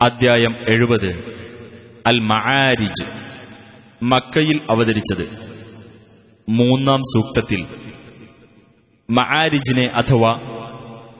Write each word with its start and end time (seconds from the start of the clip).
അദ്ധ്യായം 0.00 0.56
എഴുപത്. 0.68 1.14
അൽ 2.06 2.18
മഹാരിജ് 2.18 3.08
മക്കയിൽ 4.02 4.60
അവതരിച്ചത്. 4.70 5.28
മൂന്നാം 6.48 7.00
സൂക്തത്തിൽ. 7.00 7.66
മഹാരിജിനെ 9.10 9.86
അഥവാ 9.86 10.32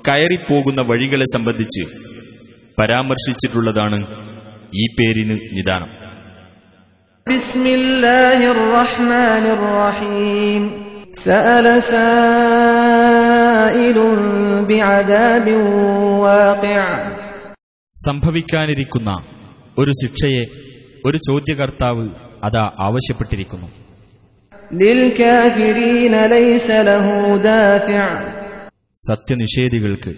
കയറിപ്പോകുന്ന 0.08 0.80
വഴികളെ 0.80 1.24
സംബന്ധിച്ച് 1.34 1.84
പരാമർശിച്ചിട്ടുള്ളതാണ് 2.80 3.98
ഈ 4.74 4.86
പേരിന് 4.98 5.38
നിദാനം. 5.52 5.88
സഅല 11.24 11.78
സംഭവിക്കാനിരിക്കുന്ന 17.97 19.11
ഒരു 19.77 19.91
ശിക്ഷയെ 20.01 20.43
ഒരു 21.05 21.17
ചോദ്യകർത്താവ് 21.27 22.05
അതാ 22.45 22.65
ആവശ്യപ്പെട്ടിരിക്കുന്നു 22.87 23.69
للكافرين 24.81 26.13
ليس 26.35 26.67
له 26.87 27.05
دافع 27.45 28.05
സത്യനിഷേധികൾക്ക് 29.07 30.11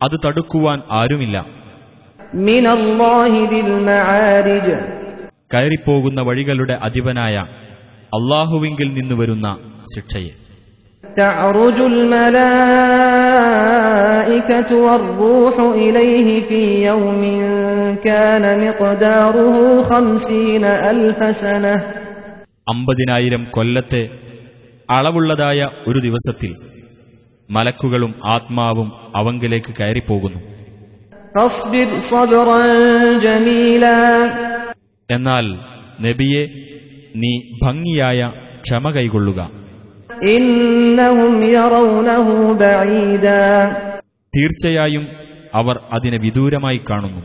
അത് 0.00 0.16
തടുക്കുവാൻ 0.24 0.78
ആരുമില്ല 0.92 1.36
من 2.44 2.64
الله 2.76 3.32
ذي 3.50 3.60
المعارج 3.66 4.66
കയറിപ്പോകുന്ന 5.50 6.18
വഴികളുടെ 6.28 6.74
അധിപനായ 6.86 7.36
അള്ളാഹുവിങ്കിൽ 8.12 8.88
നിന്ന് 8.98 9.14
വരുന്ന 9.20 9.46
ശിക്ഷയെ 9.94 10.32
تعرج 11.04 11.78
الملائكة 11.90 12.99
والروح 14.78 15.56
إليه 15.76 16.48
في 16.48 16.60
يوم 16.82 17.22
كان 18.04 18.44
مقداره 18.60 19.56
خمسين 19.84 20.64
ألف 20.64 21.20
سنة 21.36 21.74
അമ്പതിനായിരം 22.66 23.42
കൊല്ലത്തെ 23.54 24.00
അളവുള്ളതായ 24.88 25.60
ഒരു 25.88 25.98
ദിവസത്തിൽ 26.06 26.52
മലക്കുകളും 27.48 28.12
ആത്മാവും 28.34 28.88
അവങ്കിലേക്ക് 29.18 29.72
കയറിപ്പോകുന്നു 29.78 30.40
فاصبر 31.34 31.88
صبرا 32.10 32.62
جميلا 33.26 33.98
എന്നാൽ 35.08 35.46
നബിയെ 36.00 36.42
നീ 37.22 37.32
ഭംഗിയായ 37.62 38.20
ക്ഷമ 38.64 38.84
കൈകൊള്ളുക 38.96 39.40
إنهم 40.28 41.32
يرونه 41.54 42.26
بعيدا 42.54 43.46
തീർച്ചയായും 44.35 45.07
അവർ 45.55 45.79
അതിനെ 45.93 46.17
വിദൂരമായി 46.21 46.81
കാണുന്നു. 46.89 47.21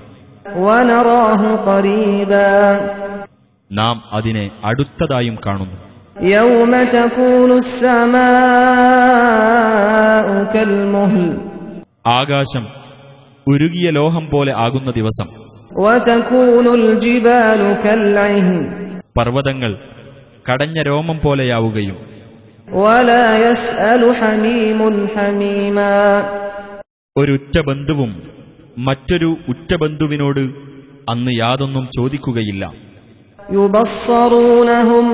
നാം 3.73 4.03
അതിനെ 4.13 4.51
അടുത്തതായും 4.65 5.37
കാണുന്നു. 5.47 5.77
ആകാശം 12.07 12.67
ഉരുകിയ 13.49 13.91
ലോഹം 13.91 14.29
പോലെ 14.33 14.53
ആകുന്ന 14.57 14.91
ദിവസം. 14.91 15.27
പർവതങ്ങൾ 19.19 19.79
കടഞ്ഞ 20.53 20.83
രോമം 20.83 21.21
പോലെയാവുകയും 21.25 21.97
ولا 27.16 27.26
يسأل 27.26 27.32
حميم 27.32 27.32
حميما 27.32 27.32
ഒരു 27.32 27.32
ഉറ്റ 27.38 27.56
ബന്ധുവും 27.70 28.12
മറ്റൊരു 28.88 29.30
ഉറ്റ 29.52 29.72
ബന്ധുവിനോട് 29.84 30.44
അന്ന് 31.12 31.32
യാതൊന്നും 31.36 31.86
ചോദിക്കുകയില്ല 31.98 32.64
يبصرونهم 33.56 35.06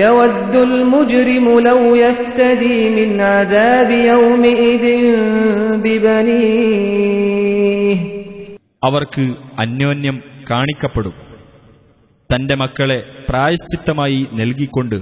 يود 0.00 0.54
المجرم 0.68 1.60
لو 1.60 1.96
يفتدي 1.96 2.90
من 2.98 3.20
عذاب 3.32 3.90
يومئذ 4.10 4.84
ببنيه 5.84 7.96
അവർക്ക് 8.88 9.24
അന്യോന്യം 9.62 10.16
കാണിക്കപ്പെടും 10.50 11.14
തന്റെ 12.30 12.54
മക്കളെ 12.62 12.98
പ്രായശ്ചിത്തമായി 13.28 14.28
നൽകിക്കൊണ്ട് 14.32 14.98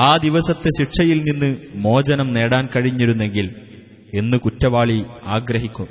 ആ 0.00 0.16
ദിവസത്തെ 0.16 0.70
ശിക്ഷയിൽ 0.78 1.18
നിന്ന് 1.28 1.50
മോചനം 1.84 2.28
നേടാൻ 2.36 2.66
കഴിഞ്ഞിരുന്നെങ്കിൽ 2.66 3.67
എന്ന് 4.13 4.37
കുറ്റവാളി 4.37 5.03
ആഗ്രഹിക്കും. 5.25 5.87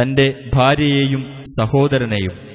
തന്റെ 0.00 0.34
ഭാര്യയെയും 0.54 1.24
സഹോദരനെയും. 1.60 2.52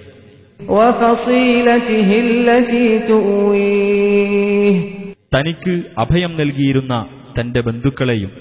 തനിക്ക് 5.35 5.81
അഭയം 5.97 6.38
നൽകിയിരുന്ന 6.38 7.07
തന്റെ 7.39 7.61
ബന്ധുക്കളെയും. 7.61 8.31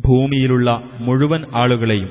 ഭൂമിയിലുള്ള 0.00 0.82
മുഴുവൻ 1.00 1.44
ആളുകളെയും. 1.56 2.08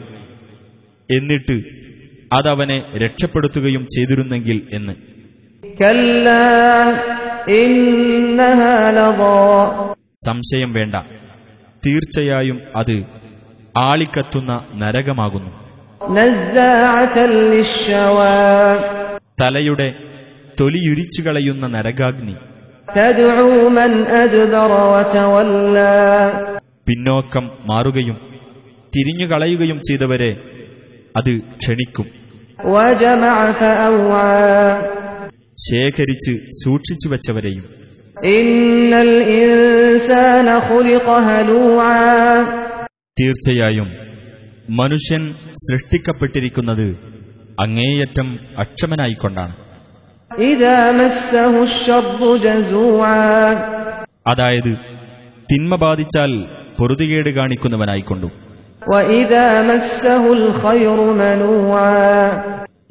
എന്നിട്ട് 1.18 1.85
അതവനെ 2.34 2.84
രക്ഷപ്പെടുത്തുകയും 2.98 3.88
ചെയ്തിരുന്നെങ്കിൽ 3.96 4.62
എന്ന്. 4.74 4.94
സംശയം 10.26 10.74
വേണ്ട. 10.74 10.96
തീർച്ചയായും 11.86 12.62
അത് 12.76 13.04
ആളിക്കത്തുന്ന 13.78 14.66
നരകമാകുന്നു. 14.76 15.66
തലയുടെ 19.42 19.94
തൊലിയുരിച്ചു 20.60 21.22
കളയുന്ന 21.22 21.68
നരകാഗ്നി 21.68 22.36
പിന്നോക്കം 26.88 27.52
മാറുകയും 27.66 28.18
തിരിഞ്ഞുകളയുകയും 28.96 29.82
ചെയ്തവരെ 29.90 30.38
അത് 31.16 31.38
ക്ഷണിക്കും. 31.40 32.06
ശേഖരിച്ച് 35.60 36.32
സൂക്ഷിച്ചു 36.64 37.10
വച്ചവരെയും. 37.10 37.86
തീർച്ചയായും 43.20 43.92
മനുഷ്യൻ 44.70 45.34
സൃഷ്ടിക്കപ്പെട്ടിരിക്കുന്നത് 45.34 46.98
അങ്ങേയറ്റം 47.60 48.40
അക്ഷമനായിക്കൊണ്ടാണ്. 48.58 49.56
അതായത് 54.28 54.78
തിന്മ 55.52 55.76
ബാധിച്ചാൽ 55.76 56.44
പൊറുതികേട് 56.80 57.30
കാണിക്കുന്നവനായിക്കൊണ്ടും. 57.30 58.45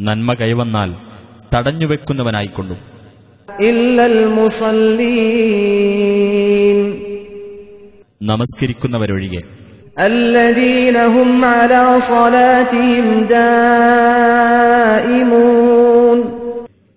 നന്മ 0.00 0.34
കൈവന്നാൽ 0.34 0.94
തടഞ്ഞുവെക്കുന്നവനായിക്കൊണ്ടു 1.55 2.75
നമസ്കരിക്കുന്നവരൊഴികെ. 8.22 9.43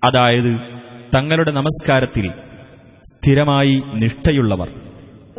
അതായത് 0.05 0.53
തങ്ങളുടെ 1.15 1.51
നമസ്കാരത്തിൽ 1.51 2.31
സ്ഥിരമായി 3.03 3.81
നിഷ്ഠയുള്ളവർ. 3.93 4.86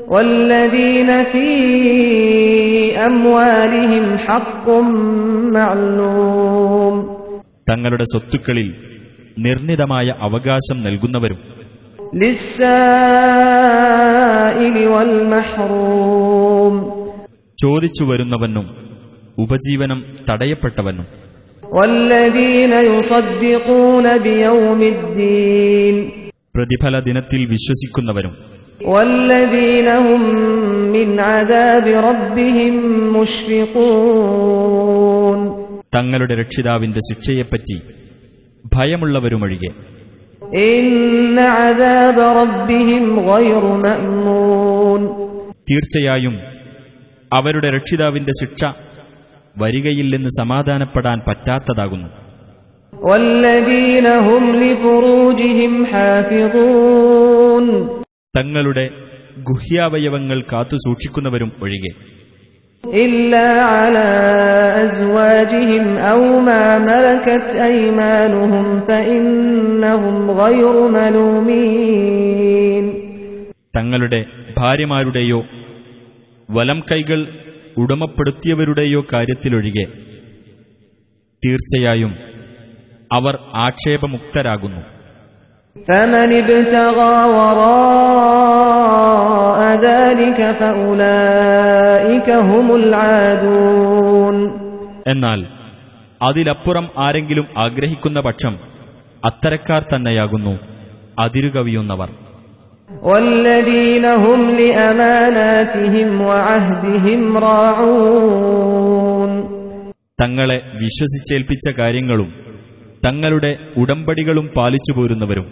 والذين 0.08 1.10
في 1.26 1.48
أموالهم 3.06 4.06
حق 4.20 4.66
معلوم 5.58 6.96
തങ്ങളുടെ 7.70 8.06
സ്വത്തുക്കളിൽ 8.12 8.68
നിർണിതമായ 9.38 10.08
അവകാശം 10.26 10.78
നൽകുന്നവരും 10.86 11.40
للسائل 13.44 14.76
والمحروم 14.94 16.74
ചോദിച്ചു 17.58 18.04
വരുന്നവനും 18.10 18.66
ഉപജീവനം 19.38 20.00
തടയപ്പെട്ടവനും 20.30 21.06
والذين 21.78 22.74
يصدقون 22.90 24.06
بيوم 24.20 24.80
الدين 24.94 25.96
പ്രതിഫല 26.56 26.96
ദിനത്തിൽ 27.08 27.42
വിശ്വസിക്കുന്നവരും 27.54 28.34
തങ്ങളുടെ 35.95 36.35
രക്ഷിതാവിന്റെ 36.35 37.01
ശിക്ഷയെപ്പറ്റി 37.01 37.81
ഭയമുള്ളവരുമൊഴികെ. 38.75 39.71
തീർച്ചയായും 45.71 46.39
അവരുടെ 47.33 47.71
രക്ഷിതാവിന്റെ 47.71 48.33
ശിക്ഷ 48.45 48.65
വരികയില്ലെന്ന് 49.59 50.29
സമാധാനപ്പെടാൻ 50.39 51.21
പറ്റാത്തതാകുന്നു. 51.29 52.09
والذين 58.38 58.54
هم 58.54 58.54
لفروجهم 58.54 58.54
حافظون 58.54 58.54
തങ്ങളുടെ 58.54 58.86
ഗുഹ്യാവയവങ്ങൾ 59.50 60.40
കാത്തുസൂക്ഷിക്കുന്നവരും 60.52 61.50
ഒഴികെ 61.64 61.92
إلا 62.84 63.48
على 63.74 64.08
أزواجهم 64.86 65.86
أو 66.12 66.22
ما 66.40 66.64
ملكت 66.82 67.48
أيمانهم 67.70 68.66
فإنهم 68.88 70.16
غير 70.34 70.76
ملومين 70.98 72.86
തങ്ങളുടെ 73.78 74.20
ഭാര്യമാരുടെയോ 74.58 75.40
വലം 76.50 76.80
കൈകൾ 76.90 77.20
ഉടമപ്പെടുത്തിയവരുടെയോ 77.78 79.00
കാര്യത്തിലൊഴികെ 79.12 79.86
തീർച്ചയായും 81.44 82.12
അവർ 83.12 83.34
ആക്ഷേപമുക്തരാകുന്നു 83.66 84.82
فمن 85.76 86.30
ابتغى 86.34 87.16
وراء 88.56 89.60
ذلك 89.80 90.40
فأولئك 90.60 92.28
هم 92.50 92.66
العادون 92.76 94.36
എന്നാൽ 95.08 95.40
അതിലപ്പുറം 96.22 96.86
ആരെങ്കിലും 97.06 97.46
ആഗ്രഹിക്കുന്ന 97.64 98.20
പക്ഷം 98.28 98.54
അത്തരക്കാർ 99.24 99.82
തന്നെയാകുന്നു 99.92 100.54
അതിരുകവിയുന്നവർ 101.24 102.10
والذين 103.06 104.06
هم 104.24 104.40
لأماناتهم 104.60 106.10
وعهدهم 106.22 107.22
راعون 107.46 109.32
തങ്ങളെ 110.20 110.58
വിശ്വസിച്ചേൽപ്പിച്ച 110.82 111.66
കാര്യങ്ങളും 111.80 112.30
തങ്ങളുടെ 113.05 113.59
ഉടമ്പടികളും 113.77 114.51
പാലിച്ചു 114.57 115.01
പോരുന്നവരും. 115.01 115.47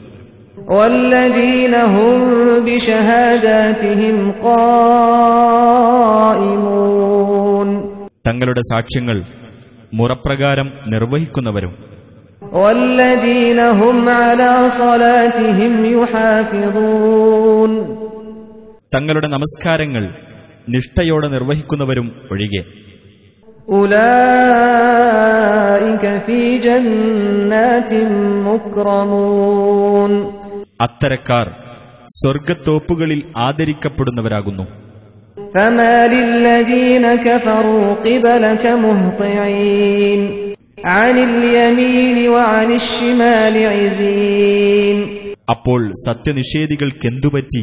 തങ്ങളുടെ 8.29 8.61
സാക്ഷ്യങ്ങൾ 8.61 9.23
മുറപ്രകാരം 9.95 10.73
നിർവഹിക്കുന്നവരും. 10.89 11.97
തങ്ങളുടെ 18.95 19.27
നമസ്കാരങ്ങൾ 19.27 20.15
നിഷ്ഠയോടെ 20.69 21.29
നിർവഹിക്കുന്നവരും 21.29 22.13
ഒഴികെ. 22.33 22.86
അത്തരക്കാർ 30.84 31.48
സ്വർഗത്തോപ്പുകളിൽ 32.20 33.20
ആദരിക്കപ്പെടുന്നവരാകുന്നു 33.48 34.66
فما 35.54 35.98
للذين 36.08 37.06
كفروا 37.18 37.88
قبلك 37.98 38.64
مهطعين 38.86 40.22
عن 40.88 41.16
اليمين 41.26 42.18
وعن 42.30 42.70
الشمال 42.74 43.56
عزين 43.74 44.98
അപ്പോൾ 45.52 45.82
സത്യനിഷേധികൾക്കെന്തുപറ്റി 46.06 47.62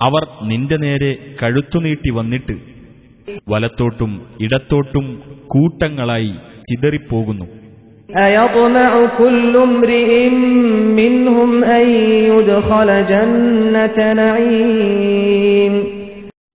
അവർ 0.00 0.22
നിന്റെ 0.42 0.76
നേരെ 0.76 1.10
കഴുത്തുനീട്ടി 1.40 2.10
വന്നിട്ട് 2.10 2.54
വലത്തോട്ടും 3.49 4.25
ഇടത്തോട്ടും 4.41 5.21
കൂട്ടങ്ങളായി 5.47 6.33
ചിതറിപ്പോകുന്നു. 6.69 7.45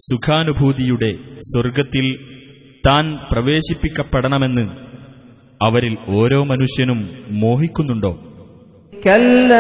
സുഖാനുഭൂതിയുടെ 0.03 1.13
സ്വർഗത്തിൽ 1.41 2.17
താൻ 2.89 3.19
പ്രവേശിപ്പിക്കപ്പെടണമെന്ന് 3.33 4.69
അവരിൽ 5.63 5.97
ഓരോ 6.09 6.45
മനുഷ്യനും 6.45 7.05
മോഹിക്കുന്നുണ്ടോ? 7.31 8.19
കല്ല 9.07 9.55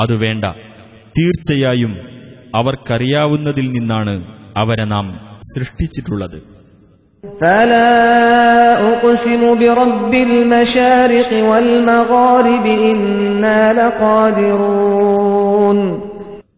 അത് 0.00 0.16
വേണ്ട. 0.16 0.44
തീർച്ചയായും 1.18 1.98
അവർക്കറിയാവുന്നതിൽ 2.54 3.68
നിന്നാണ് 3.68 4.24
അവരെ 4.56 4.84
നാം 4.84 5.38
സൃഷ്ടിച്ചിട്ടുള്ളത്. 5.38 6.60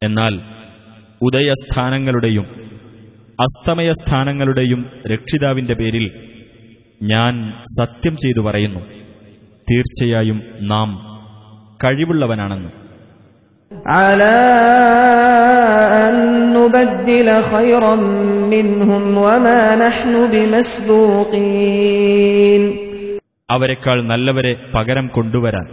എന്നാൽ 0.04 0.40
ഉദയസ്ഥാനങ്ങളുടെയും 1.22 2.46
അസ്തമയസ്ഥാനങ്ങളുടെയും 3.40 4.90
രക്ഷിതാവിന്റെ 5.12 5.74
പേരിൽ 5.74 6.10
ഞാൻ 7.02 7.52
സത്യം 7.80 8.16
ചെയ്തു 8.16 8.40
പറയുന്നു. 8.40 9.01
തീർച്ചയായും 9.71 10.39
നാം 10.71 10.89
കഴിവുള്ളവനാണെന്ന് 11.79 12.71
على 13.97 14.37
أن 16.03 16.15
نبدل 16.55 17.27
خيرا 17.45 17.95
منهم 18.53 19.03
وما 19.17 19.61
نحن 19.77 20.13
بمسبوقين 21.37 22.61
അവരെക്കാൾ 23.49 23.97
നല്ലവരെ 24.11 24.53
പകരം 24.73 25.05
കൊണ്ടുവരാൻ 25.15 25.67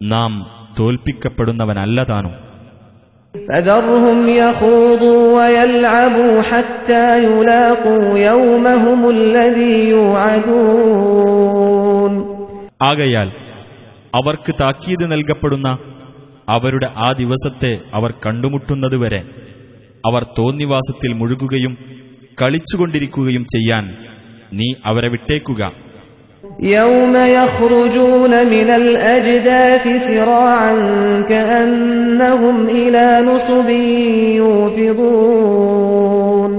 നാം 0.00 0.32
തോൽപ്പിക്കപ്പെടുന്നവനല്ല 0.78 1.98
താനും 2.10 2.34
فذرهم 3.34 4.18
يخوضوا 4.42 5.22
ويلعبوا 5.36 6.34
حتى 6.42 7.06
يلاقوا 7.20 8.06
يومهم 8.30 9.00
الذي 9.10 9.76
يوعدون 9.88 11.65
ആകയാൽ 12.82 13.28
അവർക്ക് 14.18 14.52
താക്കീത് 14.60 15.04
നൽകപ്പെടുന്ന 15.12 15.68
അവരുടെ 16.48 16.88
ആ 16.98 17.08
ദിവസത്തെ 17.20 17.72
അവർ 17.96 18.10
കണ്ടുമുട്ടുന്നതുവരെ 18.22 19.20
അവർ 20.04 20.22
തോന്നിവാസത്തിൽ 20.38 21.10
മുഴുകുകയും 21.20 21.72
കളിച്ചുകൊണ്ടിരിക്കുകയും 22.38 23.44
ചെയ്യാൻ 23.54 23.84
നീ 24.58 24.68
അവരെ 24.90 25.08
വിട്ടേക്കുക 25.14 25.62
يوم 26.70 27.14
يخرجون 27.36 28.32
من 28.46 28.68
الأجداث 28.72 29.84
سراعا 30.08 30.72
كأنهم 31.30 32.56
إلى 32.76 33.06
نصب 33.22 33.68
يوفضون 35.22 36.52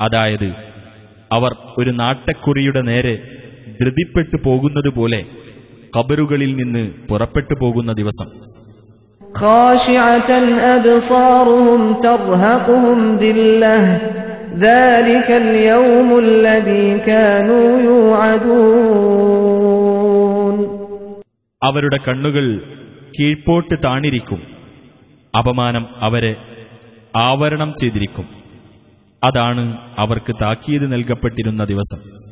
അതായത് 0.00 0.48
അവർ 1.30 1.50
ഒരു 1.80 1.92
നാട്ടക്കുറിയുടെ 2.00 2.82
നേരെ 2.90 3.14
ധൃതിപ്പെട്ടു 3.81 4.37
പോകുന്നതുപോലെ 4.45 5.25
കബറുകളിൽ 5.97 6.55
നിന്ന് 6.55 6.91
പുറപ്പെട്ടു 7.09 7.55
പോകുന്ന 7.61 7.93
ദിവസം. 7.93 8.49
അവരുടെ 21.63 21.97
കണ്ണുകൾ 22.07 22.61
കീഴ്പോട്ട് 23.19 23.75
താണിരിക്കും. 23.85 24.41
അപമാനം 25.37 25.87
അവരെ 25.97 26.35
ആവരണം 27.15 27.73
ചെയ്തിരിക്കും. 27.81 28.25
അതാണ് 29.23 29.77
അവർക്ക് 29.99 30.35
താക്കീത് 30.41 30.91
നൽകപ്പെട്ടിരുന്ന 30.93 31.63
ദിവസം. 31.63 32.29